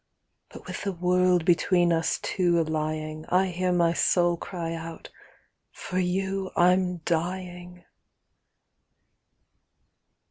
But 0.49 0.65
with 0.65 0.81
the 0.83 0.91
world 0.93 1.45
between 1.45 1.93
us 1.93 2.17
two 2.23 2.59
A 2.59 2.63
lying, 2.63 3.23
I 3.29 3.49
hear 3.49 3.71
my 3.71 3.93
soul 3.93 4.35
cry 4.35 4.73
out, 4.73 5.11
"For 5.69 5.99
you 5.99 6.49
I'm 6.55 7.01
dying!" 7.05 7.83